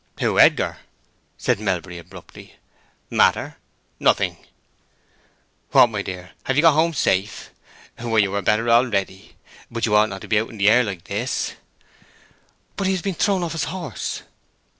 [0.19, 0.79] "Who—Edgar?"
[1.37, 2.55] said Melbury, abruptly.
[3.11, 3.57] "Matter?
[3.99, 4.37] Nothing.
[5.69, 7.51] What, my dear, and have you got home safe?
[7.99, 9.35] Why, you are better already!
[9.69, 11.53] But you ought not to be out in the air like this."
[12.77, 14.23] "But he has been thrown off his horse!"